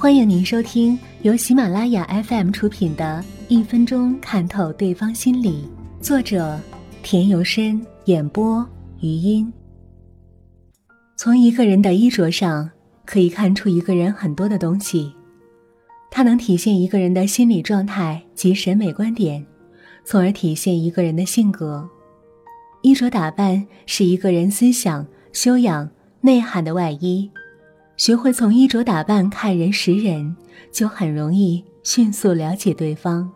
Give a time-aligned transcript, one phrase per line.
[0.00, 5.68] 欢迎您收听由喜马拉雅 FM 出品的《一分钟看透对方心理》，
[6.00, 6.56] 作者
[7.02, 8.64] 田由深，演播
[9.00, 9.52] 余音。
[11.16, 12.70] 从一个人的衣着上，
[13.04, 15.12] 可以看出一个人很多的东西，
[16.12, 19.44] 它能体现一个人的心理状态及审美观点，
[20.04, 21.88] 从而体现一个人的性格。
[22.82, 25.90] 衣着打扮是一个人思想、修养、
[26.20, 27.28] 内涵的外衣。
[27.98, 30.36] 学会从衣着打扮看人识人，
[30.72, 33.28] 就很容易迅速了解对方。